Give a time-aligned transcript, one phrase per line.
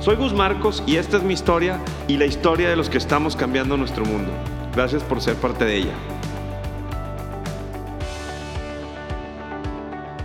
[0.00, 3.34] Soy Gus Marcos y esta es mi historia y la historia de los que estamos
[3.34, 4.30] cambiando nuestro mundo.
[4.72, 5.92] Gracias por ser parte de ella.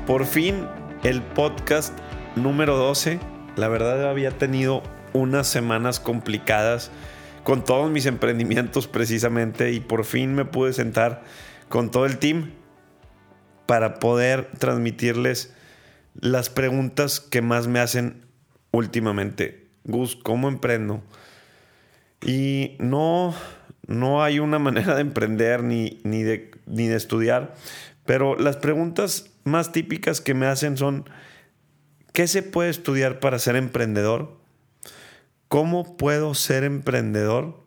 [0.06, 0.68] Por fin
[1.04, 1.98] el podcast
[2.36, 3.20] número 12.
[3.56, 6.92] La verdad había tenido unas semanas complicadas
[7.44, 11.24] con todos mis emprendimientos precisamente y por fin me pude sentar
[11.68, 12.52] con todo el team
[13.66, 15.52] para poder transmitirles
[16.14, 18.24] las preguntas que más me hacen
[18.72, 19.63] últimamente.
[19.86, 21.02] Gus, ¿cómo emprendo?
[22.22, 23.34] Y no,
[23.88, 27.56] no hay una manera de emprender ni, ni, de, ni de estudiar,
[28.06, 31.10] pero las preguntas más típicas que me hacen son,
[32.14, 34.38] ¿qué se puede estudiar para ser emprendedor?
[35.48, 37.64] ¿Cómo puedo ser emprendedor?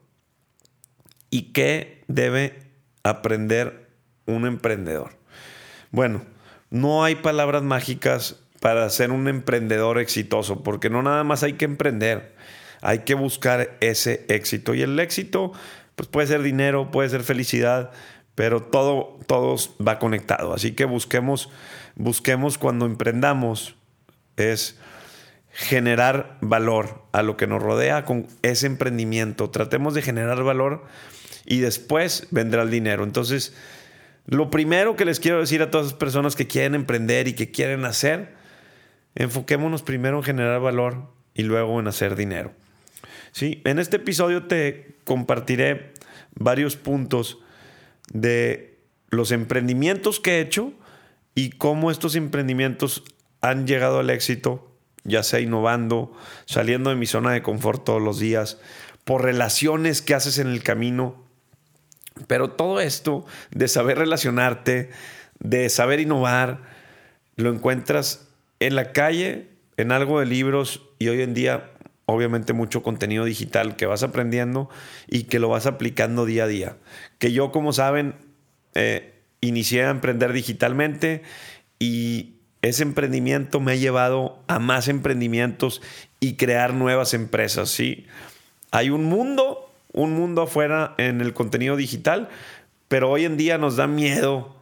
[1.30, 2.70] ¿Y qué debe
[3.02, 3.90] aprender
[4.26, 5.16] un emprendedor?
[5.90, 6.22] Bueno,
[6.70, 11.66] no hay palabras mágicas para ser un emprendedor exitoso, porque no nada más hay que
[11.66, 12.34] emprender,
[12.80, 14.74] hay que buscar ese éxito.
[14.74, 15.52] Y el éxito,
[15.94, 17.92] pues puede ser dinero, puede ser felicidad,
[18.34, 19.54] pero todo, todo
[19.86, 20.52] va conectado.
[20.52, 21.48] Así que busquemos,
[21.94, 23.76] busquemos cuando emprendamos,
[24.36, 24.76] es
[25.52, 29.48] generar valor a lo que nos rodea con ese emprendimiento.
[29.48, 30.82] Tratemos de generar valor
[31.44, 33.04] y después vendrá el dinero.
[33.04, 33.54] Entonces,
[34.26, 37.52] lo primero que les quiero decir a todas las personas que quieren emprender y que
[37.52, 38.35] quieren hacer,
[39.16, 42.52] enfoquémonos primero en generar valor y luego en hacer dinero.
[43.32, 43.60] ¿Sí?
[43.64, 45.92] En este episodio te compartiré
[46.34, 47.38] varios puntos
[48.12, 48.78] de
[49.10, 50.72] los emprendimientos que he hecho
[51.34, 53.04] y cómo estos emprendimientos
[53.40, 54.72] han llegado al éxito,
[55.04, 56.12] ya sea innovando,
[56.46, 58.58] saliendo de mi zona de confort todos los días,
[59.04, 61.22] por relaciones que haces en el camino.
[62.26, 64.90] Pero todo esto de saber relacionarte,
[65.38, 66.62] de saber innovar,
[67.36, 68.25] lo encuentras
[68.60, 71.70] en la calle, en algo de libros y hoy en día
[72.06, 74.70] obviamente mucho contenido digital que vas aprendiendo
[75.08, 76.76] y que lo vas aplicando día a día.
[77.18, 78.14] Que yo, como saben,
[78.74, 81.22] eh, inicié a emprender digitalmente
[81.78, 85.82] y ese emprendimiento me ha llevado a más emprendimientos
[86.20, 88.06] y crear nuevas empresas, ¿sí?
[88.70, 92.28] Hay un mundo, un mundo afuera en el contenido digital,
[92.88, 94.56] pero hoy en día nos da miedo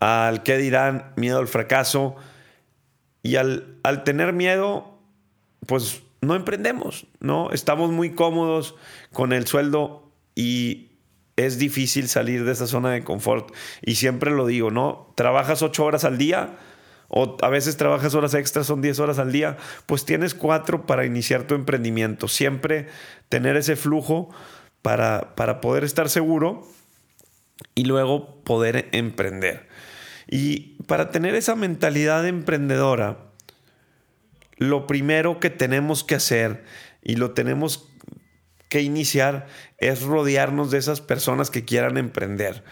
[0.00, 2.16] al qué dirán, miedo al fracaso,
[3.24, 4.98] y al, al tener miedo,
[5.66, 7.50] pues no emprendemos, ¿no?
[7.50, 8.76] Estamos muy cómodos
[9.12, 10.90] con el sueldo y
[11.36, 13.52] es difícil salir de esa zona de confort.
[13.82, 15.12] Y siempre lo digo, ¿no?
[15.16, 16.58] Trabajas ocho horas al día
[17.08, 19.56] o a veces trabajas horas extras, son diez horas al día,
[19.86, 22.28] pues tienes cuatro para iniciar tu emprendimiento.
[22.28, 22.88] Siempre
[23.30, 24.28] tener ese flujo
[24.82, 26.68] para, para poder estar seguro
[27.74, 29.66] y luego poder emprender.
[30.28, 33.18] Y para tener esa mentalidad emprendedora,
[34.56, 36.64] lo primero que tenemos que hacer
[37.02, 37.88] y lo tenemos
[38.68, 39.46] que iniciar
[39.78, 42.64] es rodearnos de esas personas que quieran emprender.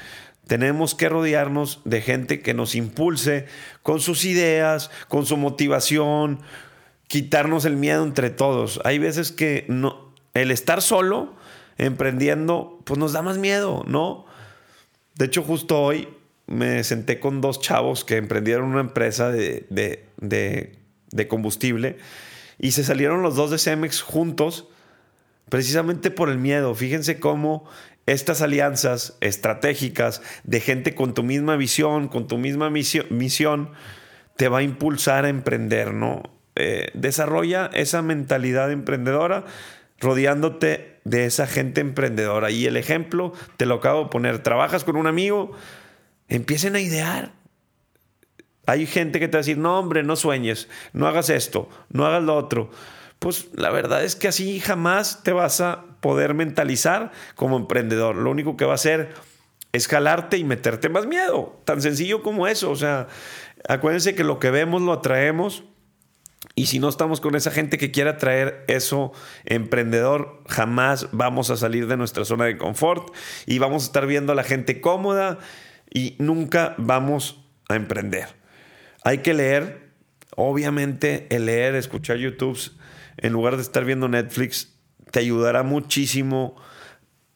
[0.46, 3.46] Tenemos que rodearnos de gente que nos impulse
[3.82, 6.40] con sus ideas, con su motivación,
[7.06, 8.80] quitarnos el miedo entre todos.
[8.84, 11.36] Hay veces que no, el estar solo
[11.78, 14.26] emprendiendo, pues nos da más miedo, ¿no?
[15.14, 16.08] De hecho, justo hoy
[16.46, 21.96] me senté con dos chavos que emprendieron una empresa de, de, combustible
[22.58, 24.68] y se salieron los dos de Cemex juntos
[25.48, 26.74] precisamente por el miedo.
[26.74, 27.64] Fíjense cómo
[28.06, 33.70] estas alianzas estratégicas de gente con tu misma visión, con tu misma misión,
[34.36, 36.22] te va a impulsar a emprender, ¿no?
[36.54, 39.44] Eh, desarrolla esa mentalidad emprendedora
[40.00, 42.50] rodeándote de esa gente emprendedora.
[42.50, 44.40] Y el ejemplo te lo acabo de poner.
[44.40, 45.52] Trabajas con un amigo,
[46.32, 47.32] Empiecen a idear.
[48.64, 52.06] Hay gente que te va a decir, no hombre, no sueñes, no hagas esto, no
[52.06, 52.70] hagas lo otro.
[53.18, 58.16] Pues la verdad es que así jamás te vas a poder mentalizar como emprendedor.
[58.16, 59.12] Lo único que va a hacer
[59.72, 61.60] es jalarte y meterte más miedo.
[61.66, 62.70] Tan sencillo como eso.
[62.70, 63.08] O sea,
[63.68, 65.64] acuérdense que lo que vemos lo atraemos.
[66.54, 69.12] Y si no estamos con esa gente que quiera traer eso
[69.44, 73.14] emprendedor, jamás vamos a salir de nuestra zona de confort
[73.44, 75.38] y vamos a estar viendo a la gente cómoda
[75.92, 78.28] y nunca vamos a emprender.
[79.04, 79.90] Hay que leer,
[80.36, 82.58] obviamente el leer, escuchar YouTube,
[83.16, 84.74] en lugar de estar viendo Netflix,
[85.10, 86.56] te ayudará muchísimo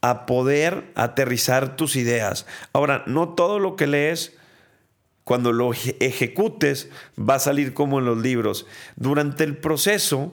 [0.01, 2.47] a poder aterrizar tus ideas.
[2.73, 4.37] Ahora, no todo lo que lees,
[5.25, 6.89] cuando lo ejecutes,
[7.19, 8.67] va a salir como en los libros.
[8.95, 10.33] Durante el proceso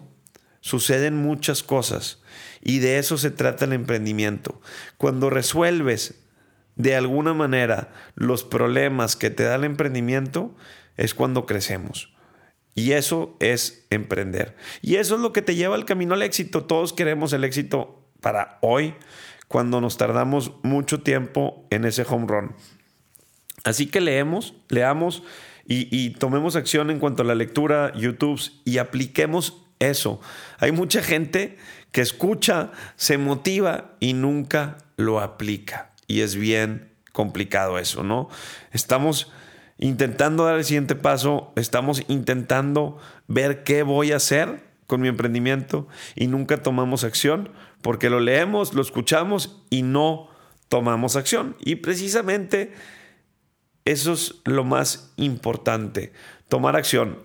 [0.61, 2.21] suceden muchas cosas
[2.61, 4.61] y de eso se trata el emprendimiento.
[4.97, 6.22] Cuando resuelves
[6.75, 10.55] de alguna manera los problemas que te da el emprendimiento,
[10.97, 12.13] es cuando crecemos.
[12.75, 14.55] Y eso es emprender.
[14.81, 16.65] Y eso es lo que te lleva al camino al éxito.
[16.65, 18.95] Todos queremos el éxito para hoy,
[19.47, 22.55] cuando nos tardamos mucho tiempo en ese home run.
[23.63, 25.23] Así que leemos, leamos
[25.65, 30.19] y, tomemos acción en cuanto a la lectura, YouTube y apliquemos eso.
[30.59, 31.57] Hay mucha gente
[31.91, 35.92] que escucha, se motiva y nunca lo aplica.
[36.13, 38.29] Y es bien complicado eso, ¿no?
[38.71, 39.31] Estamos
[39.79, 45.87] intentando dar el siguiente paso, estamos intentando ver qué voy a hacer con mi emprendimiento
[46.15, 47.49] y nunca tomamos acción
[47.81, 50.29] porque lo leemos, lo escuchamos y no
[50.69, 51.55] tomamos acción.
[51.59, 52.73] Y precisamente
[53.83, 56.13] eso es lo más importante,
[56.47, 57.17] tomar acción.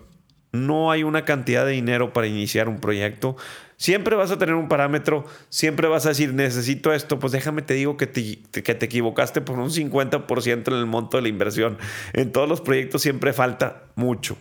[0.51, 3.37] No hay una cantidad de dinero para iniciar un proyecto.
[3.77, 7.75] Siempre vas a tener un parámetro, siempre vas a decir, necesito esto, pues déjame te
[7.75, 11.77] digo que te, que te equivocaste por un 50% en el monto de la inversión.
[12.13, 14.37] En todos los proyectos siempre falta mucho.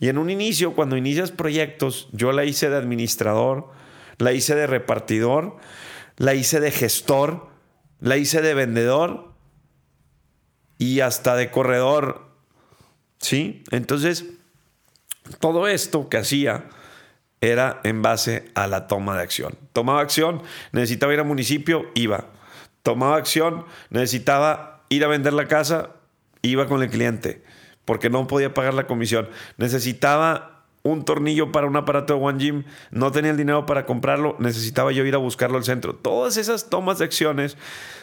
[0.00, 3.68] Y en un inicio, cuando inicias proyectos, yo la hice de administrador,
[4.18, 5.56] la hice de repartidor,
[6.16, 7.48] la hice de gestor,
[8.00, 9.32] la hice de vendedor
[10.78, 12.28] y hasta de corredor.
[13.18, 13.64] ¿Sí?
[13.72, 14.26] Entonces,
[15.40, 16.64] todo esto que hacía
[17.40, 19.56] era en base a la toma de acción.
[19.72, 20.42] Tomaba acción,
[20.72, 22.26] necesitaba ir al municipio, iba.
[22.82, 25.90] Tomaba acción, necesitaba ir a vender la casa,
[26.42, 27.42] iba con el cliente
[27.88, 29.30] porque no podía pagar la comisión.
[29.56, 30.57] Necesitaba
[30.90, 34.92] un tornillo para un aparato de One Gym, no tenía el dinero para comprarlo, necesitaba
[34.92, 35.94] yo ir a buscarlo al centro.
[35.94, 37.56] Todas esas tomas de acciones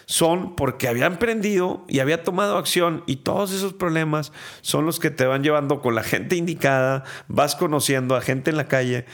[0.05, 5.11] son porque había emprendido y había tomado acción y todos esos problemas son los que
[5.11, 9.05] te van llevando con la gente indicada, vas conociendo a gente en la calle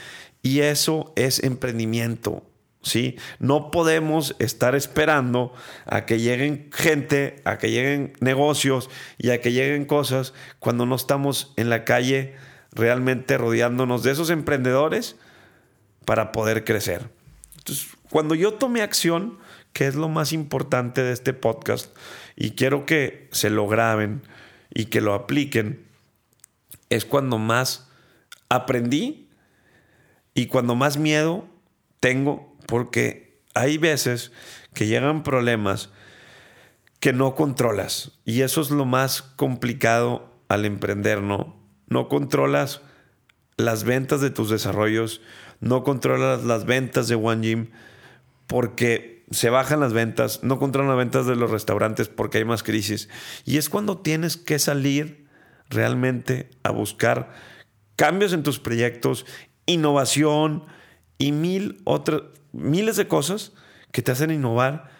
[0.42, 2.42] y eso es emprendimiento.
[2.82, 3.16] ¿sí?
[3.38, 5.52] No podemos estar esperando
[5.86, 10.96] a que lleguen gente, a que lleguen negocios y a que lleguen cosas cuando no
[10.96, 12.34] estamos en la calle
[12.72, 15.16] realmente rodeándonos de esos emprendedores
[16.04, 17.10] para poder crecer.
[17.56, 19.38] Entonces, cuando yo tomé acción,
[19.72, 21.96] que es lo más importante de este podcast,
[22.36, 24.22] y quiero que se lo graben
[24.74, 25.84] y que lo apliquen,
[26.90, 27.88] es cuando más
[28.48, 29.28] aprendí
[30.34, 31.46] y cuando más miedo
[32.00, 34.32] tengo porque hay veces
[34.74, 35.90] que llegan problemas
[37.00, 41.61] que no controlas y eso es lo más complicado al emprender, ¿no?
[41.92, 42.80] No controlas
[43.56, 45.20] las ventas de tus desarrollos,
[45.60, 47.70] no controlas las ventas de One Gym
[48.46, 52.62] porque se bajan las ventas, no controlan las ventas de los restaurantes porque hay más
[52.62, 53.08] crisis.
[53.44, 55.26] Y es cuando tienes que salir
[55.68, 57.32] realmente a buscar
[57.96, 59.26] cambios en tus proyectos,
[59.66, 60.64] innovación
[61.18, 62.22] y mil otras
[62.52, 63.52] miles de cosas
[63.90, 64.90] que te hacen innovar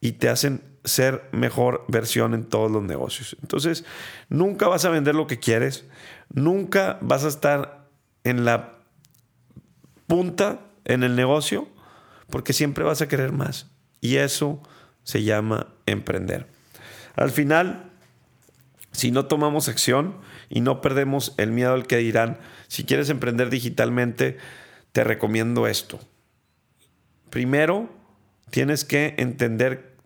[0.00, 3.36] y te hacen ser mejor versión en todos los negocios.
[3.40, 3.84] Entonces,
[4.28, 5.84] nunca vas a vender lo que quieres,
[6.32, 7.88] nunca vas a estar
[8.24, 8.72] en la
[10.06, 11.68] punta en el negocio,
[12.28, 13.70] porque siempre vas a querer más.
[14.00, 14.60] Y eso
[15.04, 16.46] se llama emprender.
[17.14, 17.90] Al final,
[18.90, 20.16] si no tomamos acción
[20.48, 24.38] y no perdemos el miedo al que dirán, si quieres emprender digitalmente,
[24.92, 26.00] te recomiendo esto.
[27.30, 27.90] Primero,
[28.50, 29.96] tienes que entender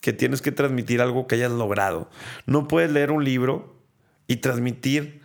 [0.00, 2.10] que tienes que transmitir algo que hayas logrado.
[2.44, 3.80] No puedes leer un libro
[4.26, 5.23] y transmitir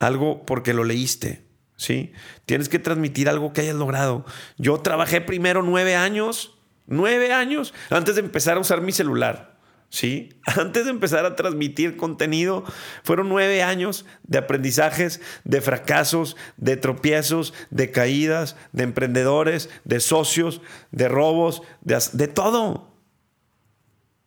[0.00, 1.44] algo porque lo leíste.
[1.76, 2.12] ¿sí?
[2.46, 4.24] Tienes que transmitir algo que hayas logrado.
[4.58, 9.50] Yo trabajé primero nueve años, nueve años, antes de empezar a usar mi celular.
[9.90, 10.30] ¿sí?
[10.46, 12.64] Antes de empezar a transmitir contenido,
[13.02, 20.62] fueron nueve años de aprendizajes, de fracasos, de tropiezos, de caídas, de emprendedores, de socios,
[20.92, 22.89] de robos, de, de todo.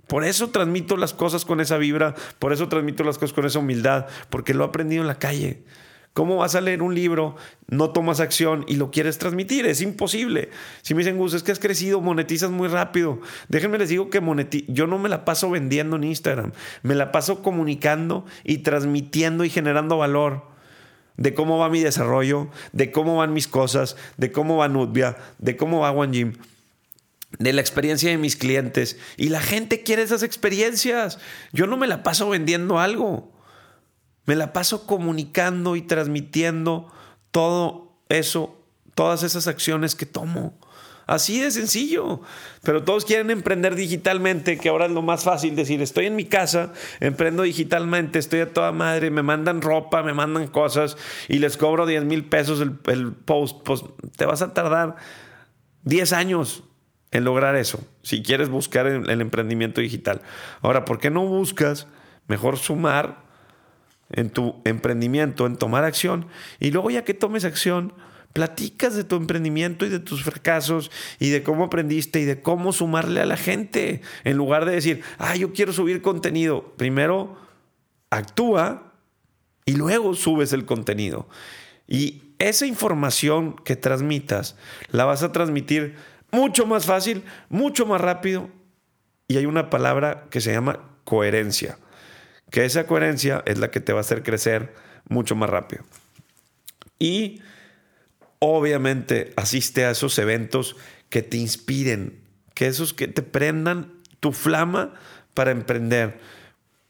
[0.08, 3.60] Por eso transmito las cosas con esa vibra, por eso transmito las cosas con esa
[3.60, 5.64] humildad, porque lo he aprendido en la calle.
[6.14, 7.36] ¿Cómo vas a leer un libro,
[7.68, 9.66] no tomas acción y lo quieres transmitir?
[9.66, 10.52] Es imposible.
[10.84, 13.20] Si me dicen, Gus, es que has crecido, monetizas muy rápido.
[13.50, 14.22] Déjenme les digo que
[14.68, 16.52] yo no me la paso vendiendo en Instagram.
[16.84, 20.44] Me la paso comunicando y transmitiendo y generando valor
[21.18, 25.58] de cómo va mi desarrollo, de cómo van mis cosas, de cómo va Nutbia, de
[25.58, 26.34] cómo va One Gym
[27.40, 28.98] de la experiencia de mis clientes.
[29.18, 31.20] Y la gente quiere esas experiencias.
[31.52, 33.32] Yo no me la paso vendiendo algo.
[34.26, 36.92] Me la paso comunicando y transmitiendo
[37.32, 38.58] todo eso,
[38.96, 40.58] todas esas acciones que tomo.
[41.06, 42.22] Así de sencillo.
[42.62, 46.26] Pero todos quieren emprender digitalmente, que ahora es lo más fácil decir, estoy en mi
[46.26, 46.72] casa,
[47.02, 50.96] emprendo digitalmente, estoy a toda madre, me mandan ropa, me mandan cosas
[51.28, 53.62] y les cobro 10 mil pesos el, post.
[53.64, 53.84] Pues
[54.16, 54.96] te vas a tardar
[55.84, 56.64] 10 años
[57.14, 60.22] en lograr eso, si quieres buscar el, emprendimiento digital.
[60.62, 61.88] Ahora, ¿por qué no buscas
[62.28, 63.24] mejor sumar
[64.10, 66.26] en tu emprendimiento, en tomar acción
[66.60, 67.94] y luego ya que tomes acción,
[68.34, 70.90] platicas de tu emprendimiento y de tus fracasos
[71.20, 74.02] y de cómo aprendiste y de cómo sumarle a la gente.
[74.24, 76.74] En lugar de decir, ah, yo quiero subir contenido.
[76.78, 77.38] Primero
[78.10, 78.92] actúa
[79.66, 81.28] y luego subes el contenido.
[81.88, 84.56] Y esa información que transmitas
[84.90, 85.96] la vas a transmitir
[86.34, 88.50] mucho más fácil, mucho más rápido.
[89.28, 91.78] Y hay una palabra que se llama coherencia.
[92.52, 94.74] Que esa coherencia es la que te va a hacer crecer
[95.08, 95.84] mucho más rápido.
[97.00, 97.42] Y
[98.40, 100.76] obviamente asiste a esos eventos
[101.10, 102.20] que te inspiren,
[102.54, 104.94] que esos que te prendan tu flama
[105.34, 106.20] para emprender.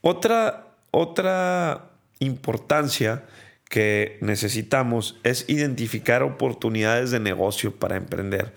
[0.00, 3.24] Otra, otra importancia
[3.68, 8.54] que necesitamos es identificar oportunidades de negocio para emprender.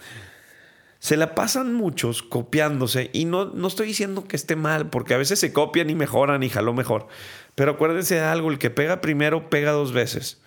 [0.99, 5.17] Se la pasan muchos copiándose y no, no estoy diciendo que esté mal, porque a
[5.17, 7.07] veces se copian y mejoran y jaló mejor.
[7.55, 10.41] Pero acuérdense de algo, el que pega primero pega dos veces.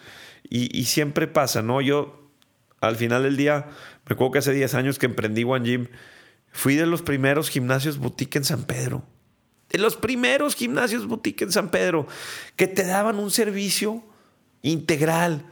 [0.49, 1.81] Y, y siempre pasa, ¿no?
[1.81, 2.21] Yo
[2.81, 3.67] al final del día,
[4.07, 5.89] me acuerdo que hace 10 años que emprendí One Gym,
[6.51, 9.05] fui de los primeros gimnasios boutique en San Pedro.
[9.69, 12.07] De los primeros gimnasios boutique en San Pedro,
[12.57, 14.03] que te daban un servicio
[14.63, 15.45] integral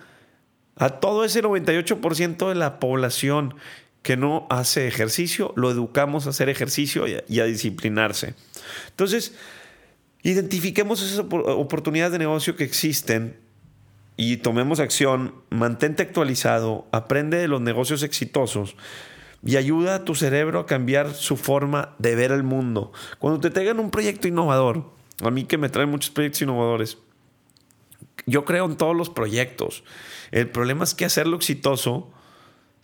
[0.76, 3.54] a todo ese 98% de la población
[4.02, 8.34] que no hace ejercicio, lo educamos a hacer ejercicio y a, disciplinarse.
[8.88, 9.34] Entonces,
[10.22, 13.36] identifiquemos esas oportunidades de negocio que existen
[14.16, 18.76] y tomemos acción, mantente actualizado, aprende de los negocios exitosos
[19.44, 22.92] y ayuda a tu cerebro a cambiar su forma de ver el mundo.
[23.18, 24.90] Cuando te traigan un proyecto innovador,
[25.22, 26.98] a mí que me traen muchos proyectos innovadores,
[28.26, 29.84] yo creo en todos los proyectos.
[30.30, 32.10] El problema es que hacerlo exitoso,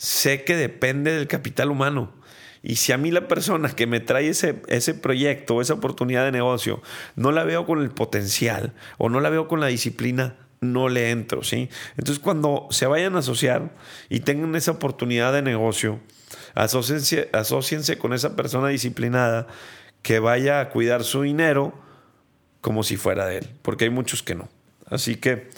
[0.05, 2.13] sé que depende del capital humano.
[2.63, 6.33] Y si a mí la persona que me trae ese, ese proyecto, esa oportunidad de
[6.33, 6.83] negocio,
[7.17, 11.11] no la veo con el potencial o no la veo con la disciplina, no le
[11.11, 11.69] entro, ¿sí?
[11.97, 13.75] Entonces cuando se vayan a asociar
[14.09, 16.01] y tengan esa oportunidad de negocio,
[16.55, 19.47] asociense, con esa persona disciplinada
[20.03, 21.75] que vaya a cuidar su dinero
[22.61, 24.49] como si fuera de él, porque hay muchos que no.
[24.87, 25.51] Así que,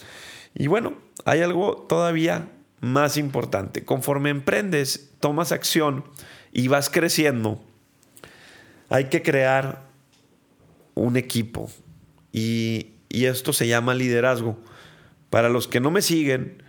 [0.54, 2.48] y bueno, hay algo todavía
[2.80, 3.84] más importante.
[3.84, 6.04] Conforme emprendes, tomas acción
[6.52, 7.62] y vas creciendo,
[8.88, 9.82] hay que crear
[10.94, 11.70] un equipo.
[12.32, 14.58] Y, y esto se llama liderazgo.
[15.30, 16.62] Para los que no me siguen,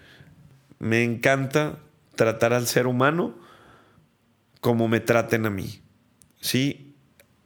[0.79, 1.79] me encanta
[2.15, 3.35] tratar al ser humano
[4.61, 5.81] como me traten a mí.
[6.41, 6.95] ¿Sí?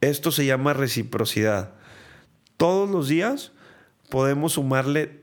[0.02, 1.74] Esto se llama reciprocidad.
[2.58, 3.52] Todos los días
[4.10, 5.22] podemos sumarle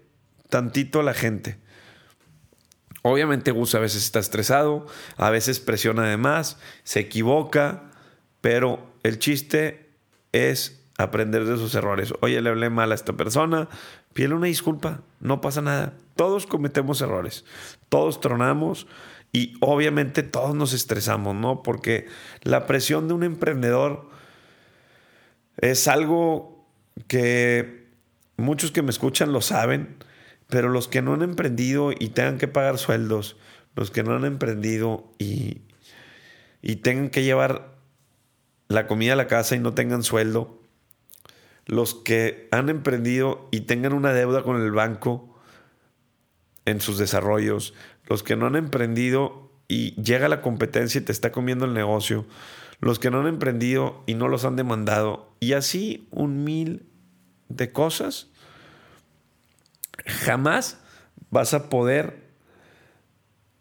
[0.49, 1.59] tantito a la gente.
[3.03, 4.87] Obviamente Gus a veces está estresado,
[5.17, 7.91] a veces presiona de más, se equivoca,
[8.41, 9.91] pero el chiste
[10.33, 12.13] es aprender de sus errores.
[12.21, 13.69] Oye, le hablé mal a esta persona,
[14.13, 15.95] pídele una disculpa, no pasa nada.
[16.17, 17.45] Todos cometemos errores,
[17.89, 18.89] todos tronamos
[19.33, 21.63] y obviamente todos nos estresamos, ¿no?
[21.63, 22.09] Porque
[22.43, 24.09] la presión de un emprendedor
[25.59, 26.67] es algo
[27.07, 27.87] que
[28.37, 29.97] muchos que me escuchan lo saben,
[30.49, 33.37] pero los que no han emprendido y tengan que pagar sueldos,
[33.77, 35.63] los que no han emprendido y,
[36.63, 37.77] y tengan que llevar
[38.69, 40.61] la comida a la casa y no tengan sueldo,
[41.67, 45.39] los que han emprendido y tengan una deuda con el banco
[46.65, 47.75] en sus desarrollos,
[48.07, 52.27] los que no han emprendido y llega la competencia y te está comiendo el negocio,
[52.81, 56.87] los que no han emprendido y no los han demandado, y así un mil
[57.49, 58.31] de cosas,
[60.07, 60.79] jamás
[61.31, 62.29] vas a poder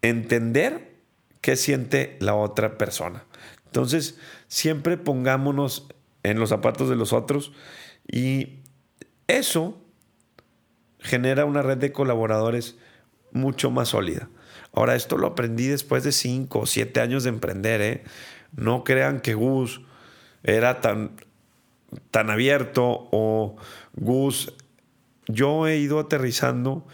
[0.02, 0.96] entender
[1.40, 3.24] qué siente la otra persona.
[3.66, 4.18] Entonces,
[4.48, 5.88] siempre pongámonos
[6.22, 7.52] en los zapatos de los otros
[8.10, 8.60] y
[9.26, 9.78] eso
[10.98, 12.76] genera una red de colaboradores
[13.32, 14.28] mucho más sólida.
[14.72, 17.80] Ahora, esto lo aprendí después de cinco o siete años de emprender.
[17.80, 18.04] ¿eh?
[18.56, 19.80] No crean que Gus
[20.42, 21.12] era tan,
[22.10, 23.56] tan abierto o
[23.94, 24.54] Gus.
[25.28, 26.86] Yo he ido aterrizando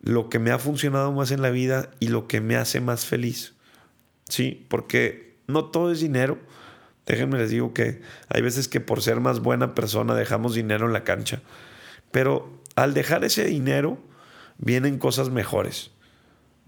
[0.00, 3.04] lo que me ha funcionado más en la vida y lo que me hace más
[3.06, 3.54] feliz.
[4.28, 6.38] Sí, porque no todo es dinero
[7.06, 10.92] Déjenme les digo que hay veces que por ser más buena persona dejamos dinero en
[10.92, 11.42] la cancha.
[12.10, 13.98] Pero al dejar ese dinero
[14.58, 15.90] vienen cosas mejores.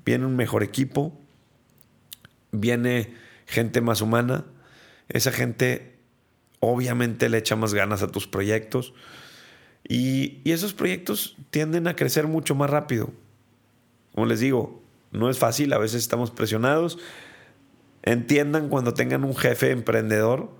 [0.04, 1.18] Viene un mejor equipo,
[2.50, 3.14] viene
[3.46, 4.44] gente más humana.
[5.08, 5.98] Esa gente
[6.58, 8.92] obviamente le echa más ganas a tus proyectos.
[9.88, 13.10] Y, esos proyectos tienden a crecer mucho más rápido.
[14.14, 16.98] Como les digo, no es fácil, a veces estamos presionados.
[18.02, 20.50] Entiendan cuando tengan un jefe emprendedor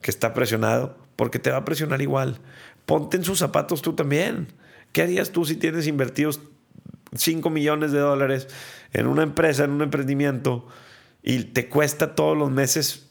[0.00, 2.38] que está presionado, porque te va a presionar igual.
[2.84, 4.48] Ponte en sus zapatos tú también.
[4.92, 6.40] ¿Qué harías tú si tienes invertidos
[7.14, 8.48] 5 millones de dólares
[8.92, 10.66] en una empresa, en un emprendimiento,
[11.22, 13.08] y te cuesta todos los meses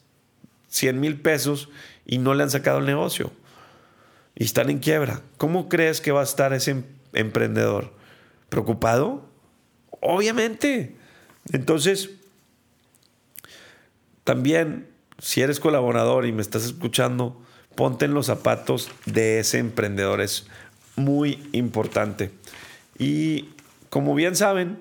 [0.67, 1.69] 100 mil pesos
[2.05, 3.31] y no le han sacado el negocio?
[4.35, 5.21] Y están en quiebra.
[5.37, 7.93] ¿Cómo crees que va a estar ese em-, emprendedor?
[8.49, 9.25] ¿Preocupado?
[10.01, 10.95] Obviamente.
[11.51, 12.09] Entonces,
[14.23, 14.87] también,
[15.19, 17.41] si eres colaborador y me estás escuchando,
[17.75, 20.19] ponte en los zapatos de ese emprendedor.
[20.21, 20.47] Es
[20.95, 22.31] muy importante.
[22.97, 23.49] Y
[23.89, 24.79] como bien saben,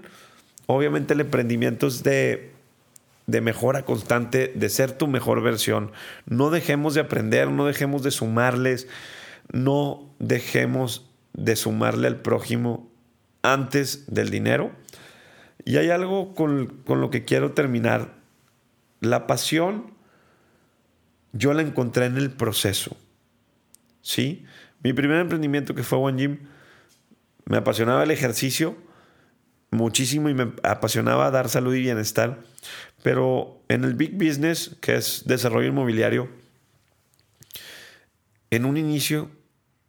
[0.66, 2.52] obviamente el emprendimiento es de,
[3.26, 5.92] de mejora constante, de ser tu mejor versión.
[6.26, 8.88] No dejemos de aprender, no dejemos de sumarles,
[9.52, 12.90] no dejemos de sumarle al prójimo
[13.42, 14.72] antes del dinero.
[15.64, 18.14] Y hay algo con, con lo que quiero terminar.
[19.00, 19.92] La pasión
[21.32, 22.96] yo la encontré en el proceso.
[24.02, 24.44] ¿Sí?
[24.82, 26.38] Mi primer emprendimiento que fue One Gym,
[27.46, 28.76] me apasionaba el ejercicio
[29.70, 32.40] muchísimo y me apasionaba dar salud y bienestar.
[33.02, 36.28] Pero en el big business, que es desarrollo inmobiliario,
[38.54, 39.30] en un inicio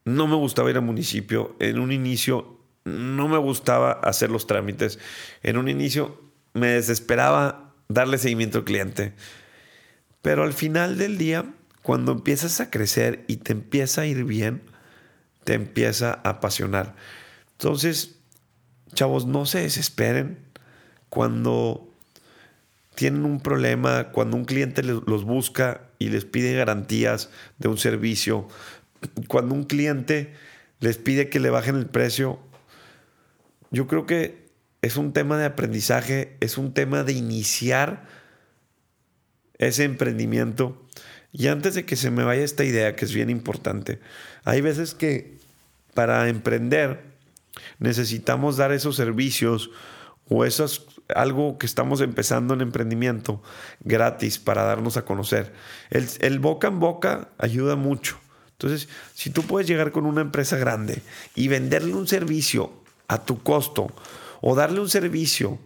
[0.05, 4.99] no me gustaba ir al municipio, en un inicio no me gustaba hacer los trámites,
[5.41, 6.21] en un inicio
[6.53, 9.13] me desesperaba darle seguimiento al cliente.
[10.21, 11.45] Pero al final del día,
[11.81, 14.61] cuando empiezas a crecer y te empieza a ir bien,
[15.43, 16.95] te empieza a apasionar.
[17.51, 18.19] Entonces,
[18.93, 20.39] chavos, no se desesperen
[21.09, 21.94] cuando
[22.95, 28.47] tienen un problema, cuando un cliente los busca y les pide garantías de un servicio,
[29.27, 30.33] cuando un cliente
[30.79, 32.39] les pide que le bajen el precio,
[33.71, 34.45] yo creo que
[34.81, 38.07] es un tema de aprendizaje, es un tema de iniciar
[39.57, 40.81] ese emprendimiento.
[41.31, 43.99] Y antes de que se me vaya esta idea, que es bien importante,
[44.43, 45.37] hay veces que
[45.93, 47.01] para emprender
[47.79, 49.71] necesitamos dar esos servicios
[50.29, 53.41] o esos algo que estamos empezando en emprendimiento
[53.81, 55.53] gratis para darnos a conocer.
[55.91, 58.17] El, el, boca en boca ayuda mucho.
[58.53, 61.01] Entonces, si tú puedes llegar con una empresa grande
[61.35, 62.71] y venderle un servicio
[63.07, 63.87] a tu costo
[64.41, 65.59] o darle un servicio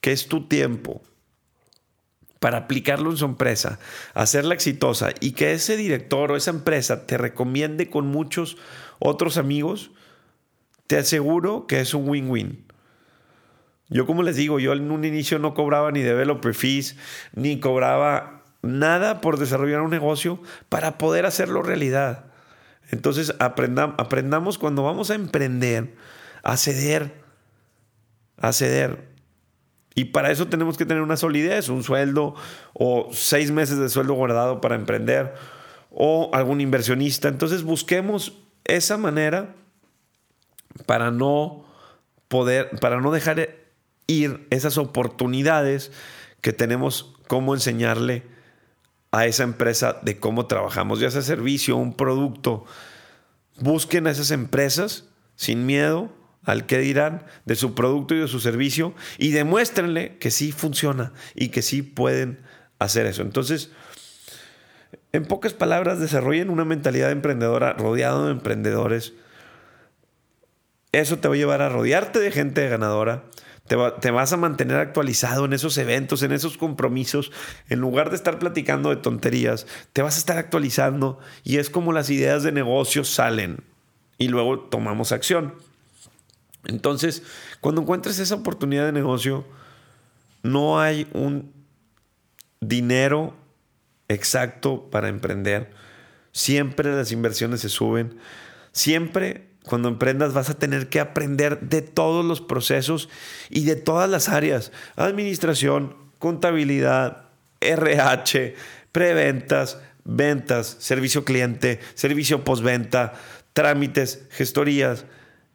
[0.00, 1.02] que es tu tiempo,
[2.40, 3.78] para aplicarlo en su empresa,
[4.14, 8.56] hacerla exitosa y que ese director o esa empresa te recomiende con muchos
[8.98, 9.90] otros amigos,
[10.86, 12.65] te aseguro que es un win-win.
[13.88, 16.96] Yo como les digo, yo en un inicio no cobraba ni developer fees,
[17.34, 22.26] ni cobraba nada por desarrollar un negocio para poder hacerlo realidad.
[22.90, 25.94] Entonces aprendamos cuando vamos a emprender,
[26.42, 27.14] a ceder,
[28.38, 29.16] a ceder
[29.98, 32.34] y para eso tenemos que tener una solidez, un sueldo
[32.74, 35.32] o seis meses de sueldo guardado para emprender
[35.90, 37.28] o algún inversionista.
[37.28, 39.54] Entonces busquemos esa manera
[40.84, 41.64] para no
[42.28, 43.65] poder, para no dejar
[44.06, 45.92] ir esas oportunidades
[46.40, 48.22] que tenemos cómo enseñarle
[49.10, 52.64] a esa empresa de cómo trabajamos, ya sea servicio, un producto.
[53.58, 56.12] Busquen a esas empresas sin miedo
[56.44, 61.12] al que dirán de su producto y de su servicio y demuéstrenle que sí funciona
[61.34, 62.40] y que sí pueden
[62.78, 63.22] hacer eso.
[63.22, 63.70] Entonces,
[65.12, 69.14] en pocas palabras, desarrollen una mentalidad emprendedora rodeado de emprendedores.
[70.92, 73.24] Eso te va a llevar a rodearte de gente ganadora.
[73.66, 77.32] Te, vas a mantener actualizado en esos eventos, en esos compromisos.
[77.68, 81.92] En lugar de estar platicando de tonterías, te vas a estar actualizando y es como
[81.92, 83.64] las ideas de negocio salen
[84.18, 85.54] y luego tomamos acción.
[86.64, 87.22] Entonces,
[87.60, 89.44] cuando encuentres esa oportunidad de negocio,
[90.42, 91.52] no hay un
[92.60, 93.34] dinero
[94.08, 95.72] exacto para emprender.
[96.32, 98.18] Siempre las inversiones se suben.
[98.72, 103.08] Siempre cuando emprendas vas a tener que aprender de todos los procesos
[103.50, 104.70] y de todas las áreas.
[104.94, 107.24] Administración, contabilidad,
[107.60, 108.54] RH,
[108.92, 113.14] preventas, ventas, servicio cliente, servicio postventa,
[113.52, 115.04] trámites, gestorías.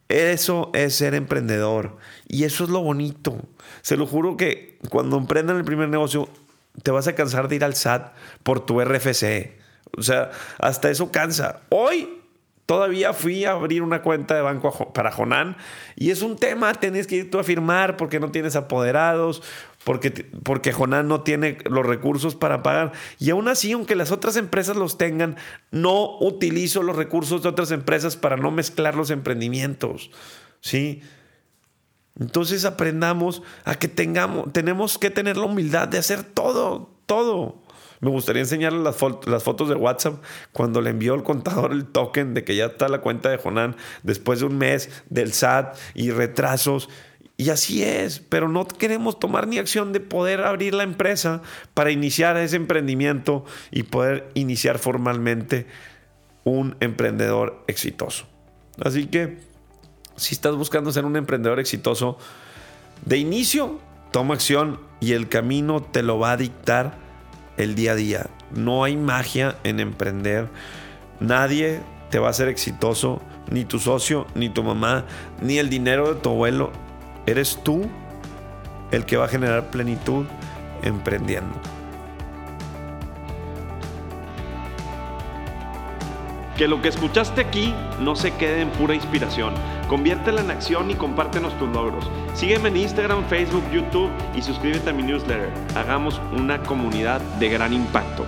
[0.10, 1.96] Eso es ser emprendedor.
[2.28, 3.38] Y eso es lo bonito.
[3.82, 6.28] Se lo juro que cuando emprendan el primer negocio,
[6.84, 9.58] te vas a cansar de ir al SAT por tu RFC.
[9.98, 11.62] O sea, hasta eso cansa.
[11.70, 12.21] Hoy
[12.66, 15.58] Todavía fui a abrir una cuenta de banco para Jonan
[15.96, 19.44] y es un tema, tenés que ir tú a firmar porque no tienes apoderados,
[19.84, 20.12] porque,
[20.44, 22.94] porque Jonan no tiene los recursos para pagar.
[23.20, 25.38] Y aún así, aunque las otras empresas los tengan,
[25.72, 30.12] no utilizo los recursos de otras empresas para no mezclar los emprendimientos.
[30.62, 31.02] ¿Sí?
[32.20, 37.61] Entonces aprendamos a que tengamos, tenemos que tener la humildad de hacer todo, todo.
[38.02, 42.44] Me gustaría enseñarle las, fotos de WhatsApp cuando le envió el contador el token de
[42.44, 46.90] que ya está la cuenta de Jonan después de un mes del SAT y retrasos.
[47.38, 51.44] Y así es, pero no queremos tomar ni acción de poder abrir la empresa
[51.76, 55.68] para iniciar ese emprendimiento y poder iniciar formalmente
[56.44, 58.26] un emprendedor exitoso.
[58.84, 59.38] Así que
[60.16, 62.18] si estás buscando ser un emprendedor exitoso,
[63.06, 63.80] de inicio,
[64.12, 67.11] toma acción y el camino te lo va a dictar
[67.62, 68.28] el día a día.
[68.52, 70.50] No hay magia en emprender.
[71.20, 75.06] Nadie te va a hacer exitoso, ni tu socio, ni tu mamá,
[75.42, 76.72] ni el dinero de tu abuelo.
[77.26, 77.90] Eres tú
[78.92, 80.26] el que va a generar plenitud
[80.82, 81.56] emprendiendo.
[86.58, 89.54] Que lo que escuchaste aquí no se quede en pura inspiración.
[89.92, 92.10] Conviértela en acción y compártenos tus logros.
[92.34, 95.52] Sígueme en Instagram, Facebook, YouTube y suscríbete a mi newsletter.
[95.76, 98.26] Hagamos una comunidad de gran impacto.